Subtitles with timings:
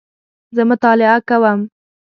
[0.55, 1.59] زه مطالعه کوم